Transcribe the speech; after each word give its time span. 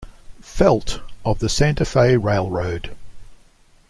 Felt 0.41 0.99
of 1.23 1.37
the 1.37 1.47
Santa 1.47 1.85
Fe 1.85 2.17
Railroad. 2.17 2.95